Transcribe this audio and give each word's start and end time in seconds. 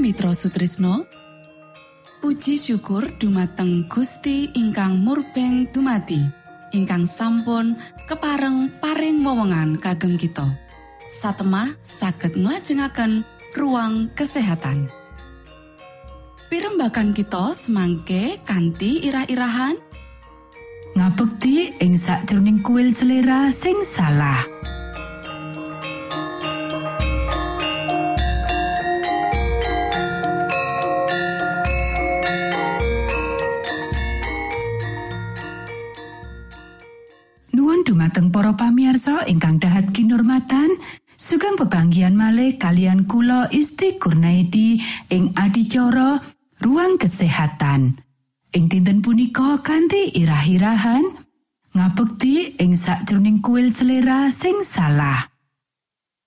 Mitra 0.00 0.32
Sutrisno. 0.32 1.04
Puji 2.24 2.56
syukur 2.56 3.04
dumateng 3.20 3.84
Gusti 3.84 4.48
ingkang 4.56 4.96
murbeng 5.04 5.68
dumati 5.68 6.24
ingkang 6.72 7.04
sampun 7.04 7.76
kepareng 8.08 8.72
paring 8.80 9.20
wewenngan 9.20 9.76
kagem 9.76 10.16
kita. 10.16 10.56
Satemah 11.20 11.76
saged 11.84 12.32
nglajengaken 12.32 13.28
ruang 13.52 14.08
kesehatan. 14.16 14.88
Pirembakan 16.48 17.12
kita 17.12 17.52
semangke 17.52 18.40
kanthi 18.48 19.04
irah-irahan. 19.04 19.76
Ngabekti 20.96 21.76
ing 21.76 21.94
sakjroning 22.00 22.64
kuil 22.64 22.90
selera 22.90 23.52
sing 23.54 23.84
salah 23.86 24.49
ingkang 39.30 39.62
dahat 39.62 39.94
kinurmatan 39.94 40.74
sugeng 41.14 41.54
pebanggian 41.54 42.18
malih 42.18 42.58
kalian 42.58 43.06
kula 43.06 43.46
Isti 43.54 43.94
Kurnaidi 43.94 44.82
ing 45.14 45.30
adicara 45.38 46.18
ruang 46.58 46.98
kesehatan 46.98 47.94
ing 48.50 48.64
dinten 48.66 48.98
punika 48.98 49.62
kanthi 49.62 50.10
irah-irahan 50.18 51.06
ngabekti 51.70 52.58
ing 52.58 52.74
sakjroning 52.74 53.38
kuil 53.38 53.70
selera 53.70 54.34
sing 54.34 54.66
salah 54.66 55.30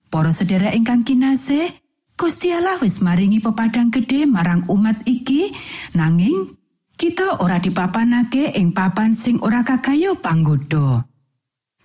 para 0.08 0.32
sedherek 0.32 0.72
ingkang 0.72 1.04
kinasih 1.04 1.68
Gusti 2.14 2.54
Allah 2.54 2.78
wis 2.80 3.04
maringi 3.04 3.44
pepadang 3.44 3.92
gede 3.92 4.24
marang 4.30 4.64
umat 4.70 5.04
iki 5.04 5.52
nanging 5.98 6.56
kita 6.94 7.42
ora 7.42 7.58
dipapanake 7.58 8.54
ing 8.54 8.72
papan 8.72 9.18
sing 9.18 9.42
ora 9.42 9.66
kakayo 9.66 10.22
panggoda. 10.22 11.13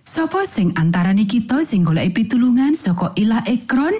Sopo 0.09 0.41
sing 0.41 0.73
antarane 0.73 1.29
kita 1.29 1.61
sing 1.61 1.85
golek 1.85 2.17
pitulungan 2.17 2.73
saka 2.73 3.13
ilah 3.13 3.45
ekron? 3.45 3.93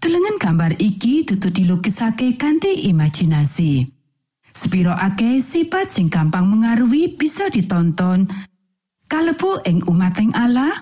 Telengen 0.00 0.40
gambar 0.40 0.80
iki 0.80 1.28
dudu 1.28 1.52
dilukisake 1.52 2.40
kanthi 2.40 2.88
imajinasi. 2.88 3.92
Spiro 4.56 4.96
akeh 4.96 5.44
sifat 5.44 5.92
sing 5.92 6.08
gampang 6.08 6.48
mengaruhi 6.48 7.12
bisa 7.12 7.52
ditonton 7.52 8.24
kalebu 9.04 9.60
ing 9.68 9.84
umateng 9.84 10.32
Allah. 10.32 10.72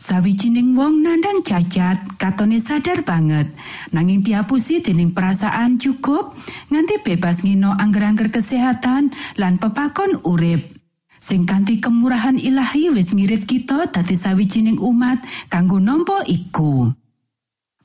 Sawijining 0.00 0.72
wong 0.72 1.04
nandang 1.04 1.44
cacat 1.44 2.16
katone 2.16 2.56
sadar 2.56 3.04
banget 3.04 3.52
nanging 3.92 4.24
diapusi 4.24 4.80
dening 4.80 5.12
perasaan 5.12 5.76
cukup 5.76 6.32
nganti 6.72 7.04
bebas 7.04 7.44
ngino 7.44 7.76
angger-angger 7.76 8.32
kesehatan 8.32 9.12
lan 9.36 9.60
pepakon 9.60 10.24
urip. 10.24 10.79
Sing 11.20 11.44
kanthi 11.44 11.78
kemurahan 11.78 12.40
ilahi 12.40 12.88
wis 12.96 13.12
ngirit 13.12 13.44
kita 13.44 13.92
dadi 13.92 14.16
sawijining 14.16 14.80
umat 14.80 15.20
kanggo 15.52 15.76
nampa 15.76 16.24
iku. 16.24 16.88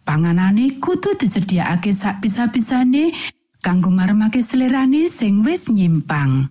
Panganane 0.07 0.79
kudu 0.79 1.19
disediakake 1.19 1.91
sak 1.91 2.23
bisa-bisane 2.23 3.11
kanggo 3.59 3.91
maremake 3.91 4.39
selerane 4.39 5.11
sing 5.11 5.43
wis 5.43 5.67
nyimpang. 5.67 6.47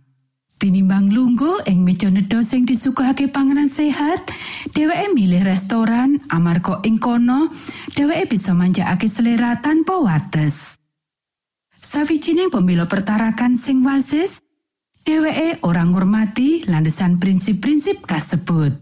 Tinimbang 0.55 1.11
lunggu 1.11 1.67
ing 1.67 1.83
meja 1.83 2.07
nedha 2.13 2.39
sing 2.47 2.63
disuguhake 2.63 3.27
panganan 3.27 3.67
sehat, 3.67 4.31
dheweke 4.71 5.11
milih 5.11 5.43
restoran 5.43 6.23
amarga 6.31 6.79
ing 6.87 7.03
kono 7.03 7.51
dheweke 7.91 8.39
bisa 8.39 8.55
manjakake 8.55 9.11
selera 9.11 9.59
tanpa 9.59 9.99
wates. 9.99 10.79
Sawijining 11.83 12.49
pemilo 12.49 12.87
pertarakan 12.87 13.59
sing 13.61 13.85
wasis 13.85 14.44
Dheweke 15.05 15.61
ora 15.69 15.85
ngurmati 15.85 16.65
landesan 16.65 17.21
prinsip-prinsip 17.21 18.09
kasebut. 18.09 18.73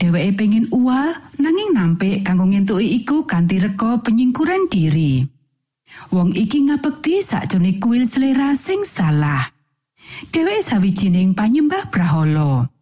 Dheweke 0.00 0.32
pengin 0.32 0.72
uwal 0.72 1.12
nanging 1.36 1.76
nampik 1.76 2.24
kanggo 2.24 2.48
ngentuki 2.48 3.04
iku 3.04 3.28
kanthi 3.28 3.60
reka 3.60 4.00
penyingkuran 4.00 4.72
diri. 4.72 5.20
Wong 6.08 6.32
iki 6.32 6.72
ngabekti 6.72 7.20
sakjroning 7.20 7.76
kuil 7.84 8.08
selera 8.08 8.56
sing 8.56 8.80
salah. 8.88 9.44
Dheweke 10.32 10.64
sawijining 10.64 11.36
panyembah 11.36 11.92
brahala. 11.92 12.72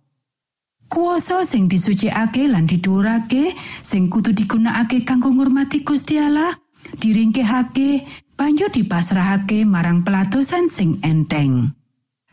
Kuoso 0.87 1.43
sing 1.43 1.67
disucikake 1.67 2.47
lan 2.47 2.71
didhuwurake 2.71 3.50
sing 3.83 4.07
kudu 4.07 4.31
digunakake 4.31 5.03
kanggo 5.03 5.35
ngurmati 5.35 5.83
Gusti 5.83 6.23
Allah, 6.23 6.55
diringkehake 7.03 8.07
banjur 8.39 8.71
dipasrahake 8.71 9.67
marang 9.67 10.07
pelatosan 10.07 10.71
sing 10.71 11.03
enteng. 11.03 11.79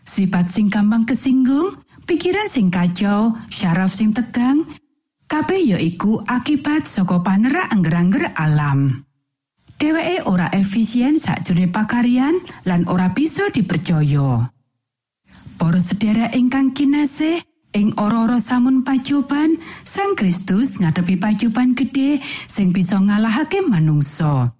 Sipat 0.07 0.47
sing 0.47 0.71
gampang 0.71 1.03
kesinggung, 1.03 1.83
pikiran 2.07 2.47
sing 2.47 2.71
kacau, 2.71 3.35
syaraf 3.51 3.91
sing 3.91 4.15
tegang, 4.15 4.63
kabeh 5.27 5.75
ya 5.75 5.77
iku 5.83 6.23
akibat 6.23 6.87
saka 6.87 7.19
panera 7.19 7.67
angger-angger 7.67 8.31
alam. 8.39 9.03
Dheweke 9.77 10.25
ora 10.25 10.49
efisien 10.55 11.21
sakjroning 11.21 11.69
pakaryan 11.69 12.39
lan 12.65 12.87
ora 12.89 13.11
bisa 13.11 13.51
dipercaya. 13.51 14.49
Para 15.59 15.77
sedherek 15.83 16.33
ingkang 16.33 16.73
kinasih, 16.73 17.43
ing 17.77 17.93
ora-ora 18.01 18.41
samun 18.41 18.81
pacoban, 18.81 19.59
Sang 19.85 20.17
Kristus 20.17 20.81
ngadepi 20.81 21.21
pacoban 21.21 21.77
gedhe 21.77 22.23
sing 22.49 22.73
bisa 22.73 22.97
ngalahake 22.97 23.61
manungsa. 23.61 24.56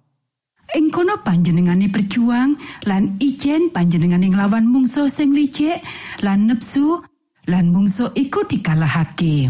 Ing 0.68 0.92
kono 0.92 1.24
panjenengane 1.24 1.88
berjuang 1.88 2.52
lan 2.84 3.16
ijen 3.16 3.72
panjenengane 3.72 4.28
nglawan 4.28 4.68
mungso 4.68 5.08
sing 5.08 5.32
licik 5.32 5.80
lan 6.20 6.44
nepsu 6.44 7.00
lan 7.48 7.72
mungso 7.72 8.12
iku 8.12 8.44
dikalahake. 8.44 9.48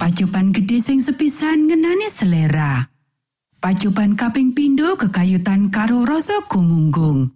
Pacupan 0.00 0.48
gede 0.56 0.80
sing 0.80 1.04
sepisan 1.04 1.68
ngenani 1.68 2.08
selera. 2.08 2.88
Pacupan 3.60 4.16
kaping 4.16 4.56
pindo 4.56 4.96
kekayutan 4.96 5.68
karo 5.68 6.08
rasa 6.08 6.40
gumunggung. 6.48 7.28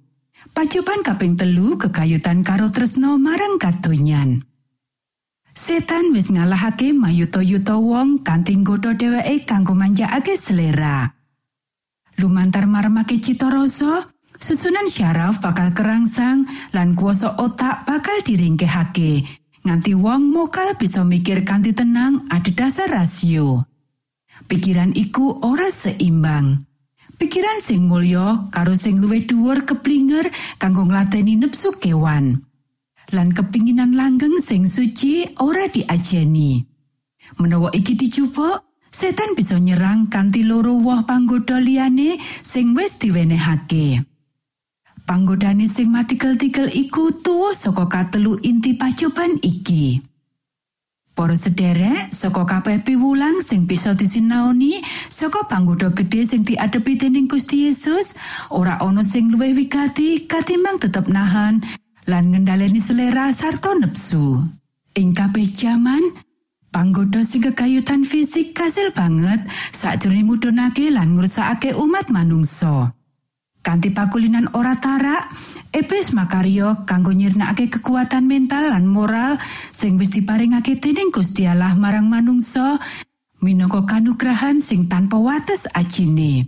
Pacupan 0.56 1.04
kaping 1.04 1.36
telu 1.36 1.76
kekayutan 1.76 2.40
karo 2.40 2.72
tresno 2.72 3.20
marang 3.20 3.60
katonyan. 3.60 4.48
Setan 5.52 6.16
wis 6.16 6.32
ngalahake 6.32 6.96
mayuto-yuto 6.96 7.84
wong 7.84 8.24
kanthi 8.24 8.56
nggodha 8.56 8.96
dheweke 8.96 9.44
kanggo 9.44 9.76
manjakake 9.76 10.40
selera. 10.40 11.17
Lumantar 12.18 12.66
marmake 12.66 13.22
cita 13.22 13.46
rasa 13.46 14.10
susunan 14.38 14.90
syaraf 14.90 15.38
bakal 15.38 15.70
kerangsang 15.70 16.44
lan 16.74 16.98
kuasa 16.98 17.38
otak 17.38 17.86
bakal 17.86 18.18
diringkehake. 18.26 19.22
Nganti 19.62 19.92
wong 19.94 20.34
mokal 20.34 20.74
bisa 20.78 21.02
mikir 21.06 21.46
kanthi 21.46 21.74
tenang 21.74 22.26
ada 22.30 22.50
dasar 22.50 22.90
rasio. 22.90 23.66
Pikiran 24.46 24.94
iku 24.94 25.42
ora 25.42 25.70
seimbang. 25.70 26.62
Pikiran 27.18 27.58
sing 27.58 27.90
mulya 27.90 28.46
karo 28.54 28.78
sing 28.78 29.02
luwih 29.02 29.26
dhuwur 29.26 29.66
keplinger 29.66 30.30
kanggo 30.62 30.86
nglateni 30.86 31.34
nepsu 31.34 31.74
kewan. 31.82 32.46
Lan 33.10 33.34
kepinginan 33.34 33.98
langgeng 33.98 34.38
sing 34.38 34.70
suci 34.70 35.26
ora 35.42 35.66
diajeni. 35.66 36.62
Menawa 37.42 37.74
iki 37.74 37.98
dicupuk 37.98 38.67
setan 38.98 39.38
bisa 39.38 39.54
nyerang 39.62 40.10
kanthi 40.10 40.42
loro 40.42 40.74
woh 40.74 41.06
panggoda 41.06 41.62
liyane 41.62 42.18
sing 42.42 42.74
wis 42.74 42.98
diwenehake. 42.98 44.02
Panggodane 45.06 45.70
sing 45.70 45.94
matikel-tikel 45.94 46.66
iku 46.74 47.22
tuwa 47.22 47.54
saka 47.54 47.86
katelu 47.86 48.42
inti 48.42 48.74
pacoban 48.74 49.38
iki. 49.38 50.02
Para 51.14 51.38
sederek 51.38 52.10
saka 52.10 52.42
kabeh 52.42 52.82
piwulang 52.82 53.38
sing 53.38 53.70
bisa 53.70 53.94
disinaoni 53.94 54.82
saka 55.06 55.46
panggoda 55.46 55.94
gedhe 55.94 56.26
sing 56.26 56.42
diadepi 56.42 56.98
dening 56.98 57.30
Gusti 57.30 57.70
Yesus, 57.70 58.18
ora 58.50 58.82
ana 58.82 59.06
sing 59.06 59.30
luwih 59.30 59.54
wigati 59.54 60.26
katimbang 60.26 60.82
tetep 60.82 61.06
nahan 61.06 61.62
lan 62.10 62.34
ngendhaleni 62.34 62.82
selera 62.82 63.30
sarta 63.30 63.78
nepsu. 63.78 64.42
Ing 64.98 65.14
kabeh 65.14 65.54
jaman, 65.54 66.02
Panggoda 66.78 67.26
sing 67.26 67.42
kekayutan 67.42 68.06
fisik 68.06 68.54
kasil 68.54 68.94
banget 68.94 69.42
sakjroning 69.74 70.30
mudhunake 70.30 70.94
lan 70.94 71.18
ngrusakake 71.18 71.74
umat 71.74 72.06
manungsa. 72.06 72.94
Kanti 73.66 73.90
pakulinan 73.90 74.46
ora 74.54 74.78
tarak, 74.78 75.26
Epes 75.74 76.14
Makario 76.14 76.86
kanggo 76.86 77.10
nyirnakake 77.10 77.66
kekuatan 77.66 78.30
mental 78.30 78.70
lan 78.70 78.86
moral 78.86 79.42
sing 79.74 79.98
wis 79.98 80.14
diparingake 80.14 80.78
dening 80.78 81.10
Gusti 81.10 81.50
Allah 81.50 81.74
marang 81.74 82.06
manungsa 82.06 82.78
minangka 83.42 83.82
kanugrahan 83.82 84.62
sing 84.62 84.86
tanpa 84.86 85.18
wates 85.18 85.66
ajine. 85.74 86.46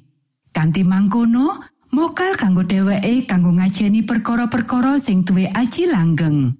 Kanti 0.55 0.87
mangkono, 0.87 1.59
mokal 1.91 2.39
kanggo 2.39 2.63
dheweke 2.63 3.27
kanggo 3.27 3.51
ngajeni 3.51 4.07
perkara-perkara 4.07 5.03
sing 5.03 5.27
duwe 5.27 5.51
aji 5.51 5.91
langgeng. 5.91 6.55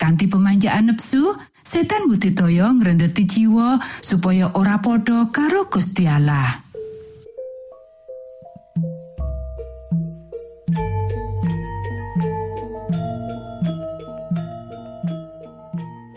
Kanti 0.00 0.28
pemanjaan 0.28 0.92
nepsu, 0.92 1.28
setan 1.62 2.08
budidaya 2.08 2.72
ngrendeti 2.72 3.24
jiwa 3.28 3.80
supaya 4.00 4.50
ora 4.56 4.80
padha 4.80 5.28
karo 5.32 5.68
Gusti 5.68 6.08
Allah. 6.08 6.70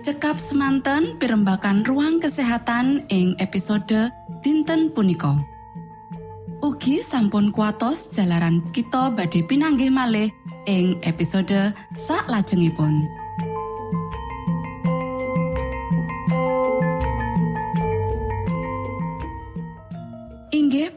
Cekap 0.04 0.36
semanten 0.36 1.16
pimbakan 1.16 1.88
ruang 1.88 2.20
kesehatan 2.20 3.08
ing 3.08 3.40
episode 3.40 4.12
Dinten 4.44 4.92
punika. 4.92 5.40
Ugi 6.60 7.00
sampun 7.00 7.56
kuatos 7.56 8.12
jalanan 8.12 8.60
kita 8.76 9.12
badhe 9.16 9.48
pinanggih 9.48 9.88
malih 9.88 10.28
ing 10.68 11.00
episode 11.08 11.72
sak 11.96 12.28
lajengipun. 12.28 13.23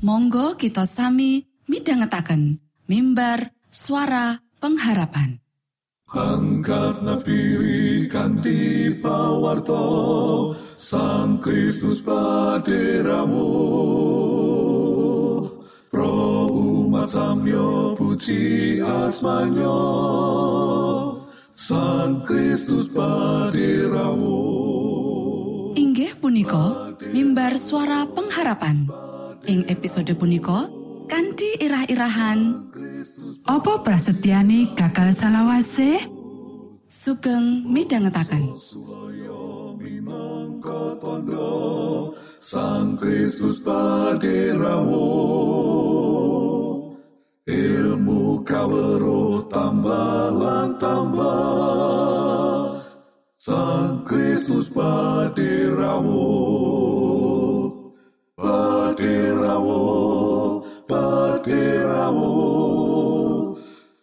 monggo 0.00 0.56
kita 0.56 0.88
sami 0.88 1.44
midhangetaken 1.68 2.56
mimbar 2.88 3.52
suara 3.68 4.40
pengharapan. 4.56 5.36
Angkat 6.10 7.06
nafiri 7.06 8.10
kanti 8.10 8.90
pawarto 8.98 9.86
Sang 10.80 11.38
Kristus 11.38 12.02
paderamu. 12.02 13.52
Pro 15.92 16.48
umat 16.50 17.14
samyo 17.14 17.94
puji 17.94 18.80
asmanyo 18.82 19.78
Sang 21.54 22.26
Kristus 22.26 22.90
paderamu. 22.90 24.42
Inggih 25.78 26.18
punika 26.18 26.96
mimbar 27.14 27.54
suara 27.54 28.08
pengharapan 28.10 28.90
ing 29.46 29.64
episode 29.68 30.12
punika 30.18 30.68
kanthi 31.06 31.56
irah-irahan. 31.60 32.68
Apa 33.48 33.80
prasetyane 33.80 34.76
gagal 34.76 35.16
salawase? 35.16 36.20
sugeng 36.90 37.70
midhangetaken. 37.70 38.58
Sang 42.40 42.98
Kristus 42.98 43.62
paderamu 43.62 45.06
ilmu 47.46 48.42
kawero 48.42 49.46
tambah 49.46 50.34
tambah 50.82 52.80
Sang 53.38 54.02
Kristus 54.02 54.66
paderamu 54.74 56.26
paderamu 59.00 60.60
paderamu 60.84 62.36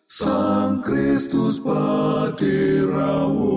Sang 0.10 0.81
Kristus 0.81 1.62
paderamu 1.62 3.53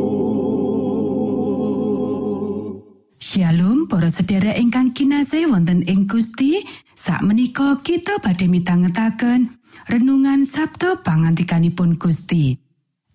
Shalom 3.17 3.89
para 3.89 4.13
sedherek 4.13 4.61
ingkang 4.61 4.93
kinasih 4.93 5.49
wonten 5.49 5.81
ing 5.89 6.05
Gusti 6.05 6.61
sakmenika 6.93 7.81
kita 7.81 8.21
badhe 8.21 8.45
mitangetaken 8.45 9.57
renungan 9.89 10.45
Sabtu 10.45 11.01
pangantikanipun 11.01 11.97
Gusti. 11.97 12.53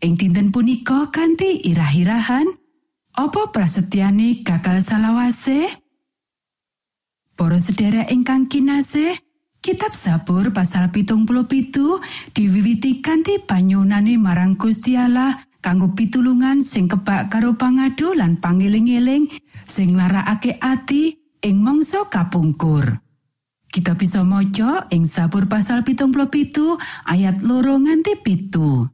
Ing 0.01 0.17
dinten 0.17 0.49
punika 0.49 1.13
kanthi 1.13 1.61
irah-irahan 1.69 2.49
apa 3.21 3.53
prasetyane 3.53 4.41
gagal 4.41 4.81
salawase 4.81 5.84
Para 7.35 7.59
sedherek 7.59 8.07
ingkang 8.15 8.47
kinasih 8.47 9.19
Kitab 9.59 9.91
Sabur 9.91 10.55
pasal 10.55 10.87
pitung 10.95 11.27
puluh 11.27 11.51
pitu 11.51 11.99
diwiwiti 12.31 13.03
kanthi 13.03 13.43
banyunane 13.43 14.15
marang 14.15 14.55
Gusti 14.55 14.95
Allah 14.95 15.35
kanggo 15.59 15.91
pitulungan 15.91 16.63
sing 16.63 16.87
kebak 16.87 17.27
karo 17.27 17.59
pangadu 17.59 18.15
lan 18.15 18.39
pangeling-eling 18.39 19.27
sing 19.67 19.99
larakake 19.99 20.55
ati 20.63 21.19
ing 21.43 21.59
mangsa 21.59 22.07
kapungkur. 22.07 23.03
Kita 23.67 23.99
bisa 23.99 24.23
maca 24.23 24.87
ing 24.95 25.03
Sabur 25.03 25.51
pasal 25.51 25.83
pitung 25.83 26.15
puluh 26.15 26.31
pitu 26.31 26.79
ayat 27.03 27.43
loro 27.43 27.75
nganti 27.75 28.21
pitu. 28.23 28.87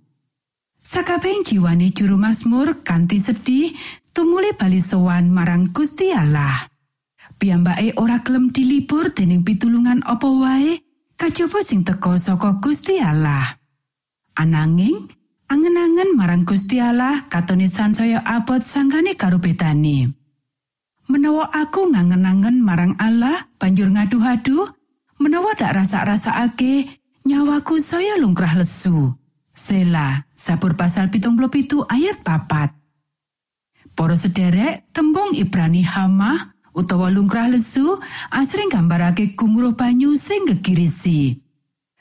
Sakabeng 0.82 1.45
jiwane 1.45 1.93
juru 1.93 2.17
Mazmur 2.17 2.82
kanthi 2.82 3.21
sedih 3.21 3.69
tumuli 4.17 4.58
bali 4.58 4.82
sowan 4.82 5.30
marang 5.30 5.69
Gusti 5.69 6.10
Allah. 6.10 6.70
Piyambake 7.41 7.97
ora 7.97 8.21
gelem 8.21 8.53
dilipur 8.53 9.13
dening 9.17 9.41
pitulungan 9.41 10.05
apa 10.05 10.29
wae 10.29 10.77
kajaba 11.17 11.62
sing 11.65 11.81
teka 11.81 12.17
saka 12.21 12.62
Gusti 12.62 13.01
Allah. 13.01 13.57
Ananging 14.38 15.10
angen-angen 15.49 16.13
marang 16.13 16.45
Gusti 16.45 16.77
Allah 16.77 17.25
katone 17.27 17.65
sansaya 17.65 18.21
abot 18.21 18.62
sanggane 18.62 19.17
karo 19.17 19.41
betane. 19.41 20.13
Menawa 21.10 21.49
aku 21.51 21.91
ngangen-angen 21.91 22.63
marang 22.63 22.95
Allah 22.95 23.49
banjur 23.60 23.91
ngadu-hadu, 23.91 24.63
menawa 25.19 25.51
dak 25.57 25.75
rasa-rasakake 25.75 27.03
nyawaku 27.27 27.81
saya 27.84 28.15
lungkrah 28.21 28.55
lesu. 28.55 29.12
Sela, 29.51 30.23
Sabur 30.31 30.79
pasal 30.79 31.12
pitung 31.12 31.36
pitu 31.51 31.84
ayat 31.84 32.23
papat. 32.23 32.71
Para 33.91 34.15
sederek, 34.15 34.88
tembung 34.95 35.36
Ibrani 35.36 35.84
Hamah 35.84 36.55
utawa 36.75 37.12
lungkrah 37.12 37.51
lesu 37.51 37.99
asring 38.31 38.71
gambarake 38.71 39.36
gumuruh 39.36 39.75
banyu 39.75 40.15
sing 40.15 40.47
gegirisi. 40.47 41.39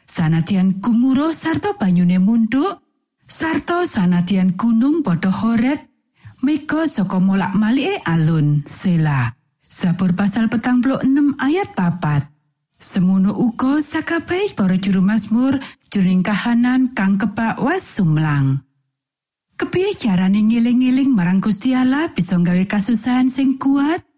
Sanadyan 0.07 0.83
gumuruh 0.83 1.31
sarta 1.31 1.79
banyune 1.79 2.19
munduk, 2.19 2.83
sarta 3.31 3.87
sanadyan 3.87 4.59
gunung 4.59 5.07
padha 5.07 5.31
horet, 5.31 5.87
mega 6.43 6.91
saka 6.91 7.23
molak 7.23 7.55
malike 7.55 8.03
alun, 8.03 8.67
sela. 8.67 9.39
Sabur 9.71 10.19
pasal 10.19 10.51
petang 10.51 10.83
enam 10.83 11.39
ayat 11.39 11.79
papat. 11.79 12.27
Semono 12.81 13.37
uga 13.37 13.79
sakabeh 13.79 14.57
para 14.59 14.75
juru 14.81 14.99
Mazmur 14.99 15.63
jroning 15.95 16.27
kahanan 16.27 16.91
kang 16.91 17.21
kebak 17.21 17.63
was 17.63 17.87
sumlang. 17.87 18.67
Kepiye 19.55 19.95
carane 19.95 20.43
ngiling-iling 20.43 21.13
marang 21.13 21.39
Gusti 21.39 21.77
bisa 22.17 22.35
gawe 22.41 22.65
kasusahan 22.67 23.29
sing 23.31 23.61
kuat? 23.61 24.10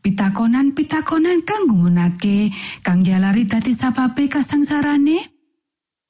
Pitakonan-pitakonan 0.00 1.44
kang 1.44 1.68
gumunake 1.68 2.48
kang 2.80 3.04
jalari 3.04 3.44
dadi 3.44 3.76
sababe 3.76 4.32
kasangsarane? 4.32 5.20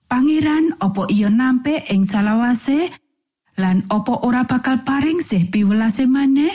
Pangeran 0.06 0.78
opo 0.78 1.10
iya 1.10 1.26
nampe 1.26 1.90
ing 1.90 2.06
salawase 2.06 2.86
lan 3.58 3.82
opo 3.90 4.22
ora 4.22 4.46
bakal 4.46 4.86
paring 4.86 5.18
sih 5.18 5.50
piwelase 5.50 6.06
maneh? 6.06 6.54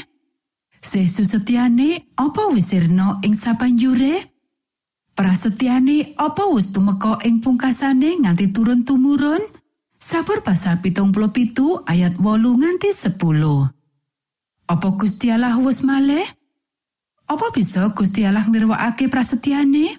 Sih 0.80 1.12
susetyane 1.12 2.15
opo 2.15 2.56
wisirno 2.56 3.19
ing 3.28 3.36
sabanjure? 3.36 4.32
Prasetyane 5.12 6.15
opo 6.15 6.56
wis 6.56 6.71
tumeka 6.71 7.19
ing 7.28 7.43
pungkasane 7.43 8.24
nganti 8.24 8.56
turun 8.56 8.88
tumurun? 8.88 9.43
Sabur 10.00 10.39
pasal 10.39 10.80
pitung 10.80 11.12
pitu 11.36 11.84
ayat 11.84 12.15
wolu 12.15 12.56
nganti 12.63 12.95
10. 12.95 13.19
Apa 14.71 14.88
Gusti 14.95 15.32
Allah 15.36 15.60
wis 15.60 15.84
malih? 15.84 16.24
Apa 17.25 17.49
bisa 17.49 17.89
Gusti 17.93 18.21
Allah 18.21 18.45
nirwakake 18.45 19.09
prasetyane? 19.09 19.97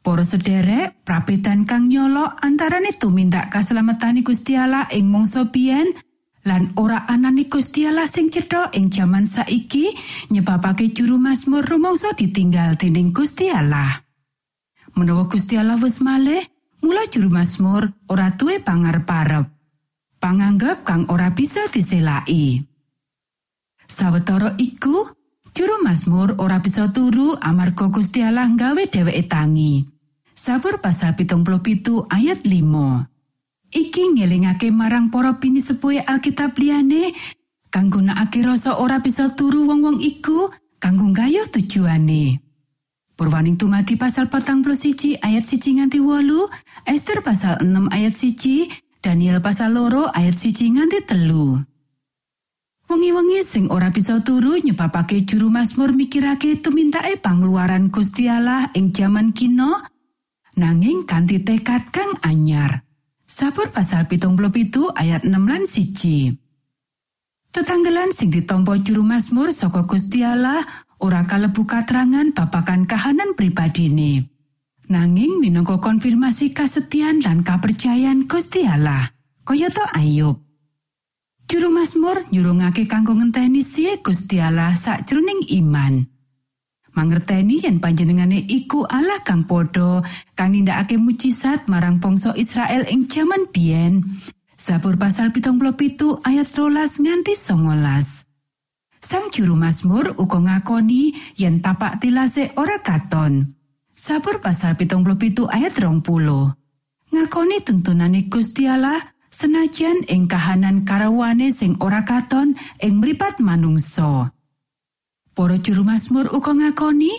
Para 0.00 0.24
sederek, 0.24 1.04
prabedan 1.04 1.68
kang 1.68 1.88
nyolok 1.88 2.40
antarane 2.40 2.92
tumindak 2.96 3.52
kaselamatane 3.52 4.24
Gusti 4.24 4.56
Allah 4.56 4.88
ing 4.96 5.12
mangsa 5.12 5.52
biyen 5.52 5.92
lan 6.48 6.72
ora 6.80 7.04
anane 7.04 7.44
Gusti 7.52 7.84
Allah 7.84 8.08
sing 8.08 8.32
cetha 8.32 8.72
ing 8.72 8.88
jaman 8.88 9.28
saiki 9.28 9.92
nyebabake 10.32 10.88
juru 10.96 11.20
Mazmur 11.20 11.68
rumangsa 11.68 12.16
ditinggal 12.16 12.80
dening 12.80 13.12
Gusti 13.12 13.52
Allah. 13.52 14.00
Menawa 14.96 15.28
Gusti 15.28 15.60
Allah 15.60 15.76
wis 15.76 16.00
malih, 16.00 16.40
mula 16.80 17.04
juru 17.12 17.28
Mazmur 17.28 17.92
ora 18.08 18.32
duwe 18.32 18.64
pangarep-arep. 18.64 19.52
Panganggep 20.16 20.80
kang 20.80 21.08
ora 21.12 21.32
bisa 21.36 21.64
diselaki. 21.68 22.60
Sawetara 23.84 24.56
iku, 24.56 25.19
Juru 25.60 25.76
Mazmur 25.84 26.40
ora 26.40 26.56
bisa 26.64 26.88
turu 26.88 27.36
amarga 27.36 27.92
Gusti 27.92 28.24
Allah 28.24 28.48
nggawe 28.48 28.80
dheweke 28.88 29.28
tangi. 29.28 29.84
Sabur 30.32 30.80
pasal 30.80 31.20
pitung 31.20 31.44
pitu 31.44 32.00
ayat 32.08 32.48
5. 32.48 33.68
Iki 33.68 34.16
ngelingake 34.16 34.72
marang 34.72 35.12
para 35.12 35.36
pinisepuhe 35.36 36.00
Alkitab 36.00 36.56
liyane 36.56 37.12
kang 37.68 37.92
gunakake 37.92 38.40
rasa 38.40 38.80
ora 38.80 39.04
bisa 39.04 39.36
turu 39.36 39.68
wong-wong 39.68 40.00
iku 40.00 40.48
kanggo 40.80 41.12
gayuh 41.12 41.44
tujuane. 41.52 42.40
Purwaning 43.20 43.60
tumati 43.60 44.00
pasal 44.00 44.32
patang 44.32 44.64
siji 44.64 45.20
ayat 45.20 45.44
siji 45.44 45.76
nganti 45.76 46.00
wolu, 46.00 46.48
Esther 46.88 47.20
pasal 47.20 47.60
6 47.60 47.92
ayat 47.92 48.16
siji, 48.16 48.64
Daniel 49.04 49.44
pasal 49.44 49.76
loro 49.76 50.08
ayat 50.08 50.40
siji 50.40 50.72
nganti 50.72 51.04
telu. 51.04 51.60
Wengi-wengi 52.90 53.46
sing 53.46 53.70
ora 53.70 53.86
bisa 53.94 54.18
turu 54.18 54.58
nyebabake 54.58 55.22
juru 55.22 55.46
Mazmur 55.46 55.94
mikirake 55.94 56.58
tumintake 56.58 57.22
pangluaran 57.22 57.86
Gusti 57.86 58.26
Allah 58.26 58.66
ing 58.74 58.90
jaman 58.90 59.30
kino 59.30 59.78
nanging 60.58 61.06
kanthi 61.06 61.38
tekad 61.38 61.94
kang 61.94 62.18
anyar. 62.26 62.82
Sabur 63.30 63.70
pasal 63.70 64.10
pitung 64.10 64.34
pitu 64.50 64.90
ayat 64.90 65.22
6 65.22 65.30
lan 65.38 65.70
siji. 65.70 66.34
Tetanggelan 67.54 68.10
sing 68.10 68.34
ditompo 68.34 68.74
juru 68.82 69.06
Mazmur 69.06 69.54
saka 69.54 69.86
Gusti 69.86 70.26
Allah 70.26 70.58
ora 70.98 71.22
kalebu 71.30 71.70
katrangan 71.70 72.34
babakan 72.34 72.90
kahanan 72.90 73.38
pribadine. 73.38 74.34
Nanging 74.90 75.38
minangka 75.38 75.78
konfirmasi 75.78 76.50
kasetyan 76.50 77.22
lan 77.22 77.46
kapercayan 77.46 78.26
Gusti 78.26 78.66
Allah. 78.66 79.14
Kayata 79.46 79.94
Ayub. 79.94 80.49
Juru 81.50 81.66
Mazmur 81.66 82.30
nyurungake 82.30 82.86
kanggo 82.86 83.10
ngenteni 83.18 83.66
siye 83.66 83.98
Gusti 83.98 84.38
Allah 84.38 84.70
sakjroning 84.78 85.50
iman. 85.58 86.06
mangerteni 86.94 87.58
yen 87.58 87.82
panjenengane 87.82 88.38
iku 88.46 88.86
Allah 88.86 89.18
kang 89.26 89.50
padha 89.50 89.98
kang 90.38 90.54
nindakake 90.54 90.94
mujizat 90.94 91.66
marang 91.66 91.98
bangsa 91.98 92.38
Israel 92.38 92.86
ing 92.86 93.10
jaman 93.10 93.50
biyen. 93.50 94.22
Sabur 94.54 94.94
pasal 94.94 95.34
pitung 95.34 95.58
pitu 95.74 96.22
ayat 96.22 96.46
rolas 96.54 97.02
nganti 97.02 97.34
songolas. 97.34 98.30
Sang 99.02 99.34
juru 99.34 99.58
Mazmur 99.58 100.14
uga 100.22 100.38
ngakoni 100.38 101.34
yen 101.34 101.58
tapak 101.58 101.98
tilase 101.98 102.54
ora 102.54 102.78
katon. 102.78 103.58
Sabur 103.90 104.38
pasal 104.38 104.78
pitung 104.78 105.02
pitu 105.18 105.50
ayat 105.50 105.74
rong 105.82 105.98
puluh. 105.98 106.46
Ngakoni 107.10 107.58
tuntunane 107.66 108.30
Gusti 108.30 108.70
Allah 108.70 109.02
senajan 109.30 110.04
ing 110.10 110.26
kahanan 110.26 110.82
karawane 110.82 111.54
sing 111.54 111.78
ora 111.78 112.02
katon 112.02 112.58
ing 112.82 112.98
mripat 112.98 113.38
manungsa. 113.38 114.34
Para 115.32 115.56
juru 115.62 115.86
Mazmur 115.86 116.34
uga 116.34 116.52
ngakoni 116.52 117.14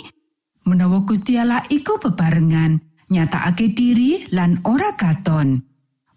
menawa 0.68 1.02
Gusti 1.08 1.40
Allah 1.40 1.64
iku 1.72 1.98
bebarengan 1.98 2.78
nyatakake 3.10 3.72
diri 3.72 4.28
lan 4.36 4.60
ora 4.68 4.94
katon. 4.94 5.64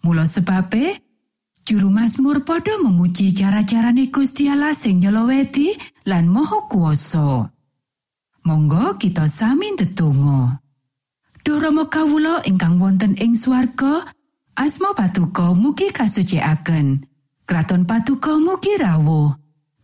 Mula 0.05 0.29
sebabe 0.29 1.01
juru 1.65 1.89
Mazmur 1.89 2.45
padha 2.45 2.77
memuji 2.77 3.33
cara-carane 3.33 4.13
Gusti 4.13 4.45
Allah 4.51 4.75
sing 4.77 5.01
nyeloweti 5.01 5.73
lan 6.05 6.29
moho 6.29 6.69
kuoso. 6.69 7.49
Monggo 8.45 9.01
kita 9.01 9.25
sami 9.25 9.73
ndedonga. 9.73 10.61
Duh 11.41 11.57
Rama 11.57 11.89
kawula 11.89 12.45
ingkang 12.45 12.77
wonten 12.77 13.17
ing 13.17 13.33
swarga, 13.33 14.05
asma 14.55 14.95
patuko 14.95 15.51
mugi 15.53 15.91
kasucikaken. 15.91 17.03
Kraton 17.45 17.85
patuko 17.85 18.39
mugi 18.41 18.73
rawuh. 18.79 19.35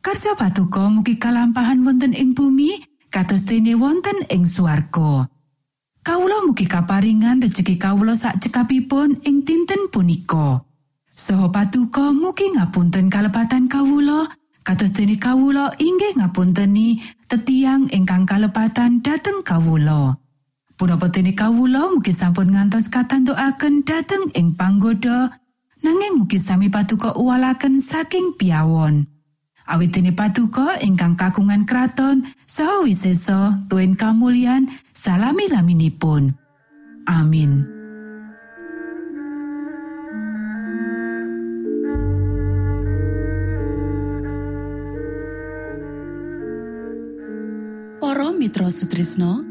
Karsa 0.02 0.34
patuko 0.34 0.90
mugi 0.90 1.22
kalampahan 1.22 1.86
wonten 1.86 2.18
ing 2.18 2.34
bumi, 2.34 2.82
kados 3.14 3.46
dene 3.46 3.78
wonten 3.78 4.26
ing 4.34 4.50
swarga. 4.50 5.30
Kawula 6.02 6.42
mugi 6.50 6.66
kaparingan 6.66 7.38
rejeki 7.38 7.78
kawula 7.78 8.18
sak 8.18 8.42
cekapipun 8.42 9.22
ing 9.22 9.46
dinten 9.46 9.94
punika. 9.94 10.66
Soho 11.14 11.54
patuko 11.54 12.10
mugi 12.18 12.50
ngapunten 12.58 13.14
kalepatan 13.14 13.70
kawula, 13.70 14.26
kados 14.66 14.98
dene 14.98 15.22
kawula 15.22 15.70
inggih 15.78 16.18
ngapunteni 16.18 16.98
tetiang 17.30 17.86
ingkang 17.94 18.26
kalepatan 18.26 19.06
dhateng 19.06 19.46
kawula. 19.46 20.18
Punapa 20.82 21.14
dene 21.14 21.38
kawula 21.38 21.94
mugi 21.94 22.10
sampun 22.10 22.58
ngantos 22.58 22.90
katantukaken 22.90 23.86
dhateng 23.86 24.34
ing 24.34 24.58
panggoda, 24.58 25.30
nanging 25.86 26.18
mugi 26.18 26.42
sami 26.42 26.74
patuko 26.74 27.14
uwalaken 27.22 27.78
saking 27.78 28.34
piawon. 28.34 29.06
Awit 29.70 29.94
dene 29.94 30.10
patuko 30.18 30.66
ingkang 30.82 31.14
kagungan 31.14 31.70
kraton 31.70 32.26
saha 32.50 32.82
wisesa 32.82 33.62
tuen 33.70 33.94
kamulyan 33.94 34.74
salami 34.90 35.54
laminipun. 35.54 36.34
Amin. 37.06 37.62
Para 48.02 48.34
Mitra 48.34 48.74
Sutrisno 48.74 49.51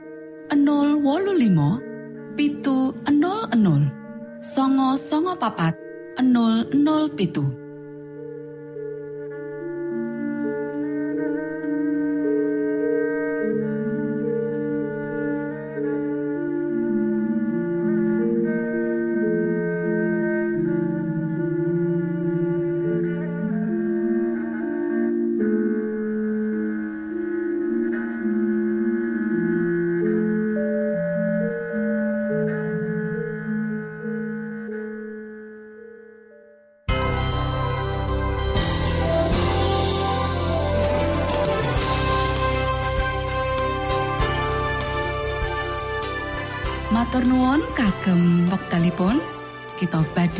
025 0.51 2.35
pitu 2.35 2.91
00 3.07 4.43
songo 4.43 4.99
songo 4.99 5.33
papat 5.39 5.75
00 6.19 7.60